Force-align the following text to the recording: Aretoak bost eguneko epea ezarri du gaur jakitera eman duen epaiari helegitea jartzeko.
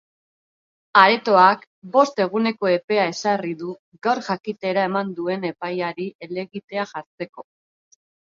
Aretoak 1.01 1.65
bost 1.95 2.21
eguneko 2.25 2.71
epea 2.77 3.03
ezarri 3.11 3.53
du 3.59 3.75
gaur 4.07 4.23
jakitera 4.29 4.87
eman 4.91 5.13
duen 5.21 5.47
epaiari 5.53 6.07
helegitea 6.27 6.87
jartzeko. 6.95 7.47